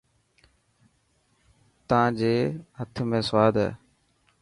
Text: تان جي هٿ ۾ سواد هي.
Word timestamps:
تان 1.87 2.07
جي 2.19 2.35
هٿ 2.79 2.93
۾ 3.17 3.19
سواد 3.27 3.55
هي. 3.63 3.69